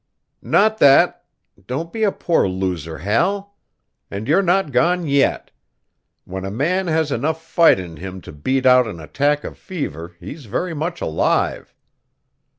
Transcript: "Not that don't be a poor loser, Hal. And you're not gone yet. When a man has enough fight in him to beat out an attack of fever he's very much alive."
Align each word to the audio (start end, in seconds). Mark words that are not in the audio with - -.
"Not 0.41 0.79
that 0.79 1.23
don't 1.67 1.93
be 1.93 2.01
a 2.01 2.11
poor 2.11 2.47
loser, 2.47 2.97
Hal. 2.97 3.55
And 4.09 4.27
you're 4.27 4.41
not 4.41 4.71
gone 4.71 5.05
yet. 5.05 5.51
When 6.25 6.43
a 6.43 6.49
man 6.49 6.87
has 6.87 7.11
enough 7.11 7.39
fight 7.39 7.79
in 7.79 7.97
him 7.97 8.19
to 8.21 8.31
beat 8.31 8.65
out 8.65 8.87
an 8.87 8.99
attack 8.99 9.43
of 9.43 9.59
fever 9.59 10.15
he's 10.19 10.45
very 10.45 10.73
much 10.73 11.01
alive." 11.01 11.75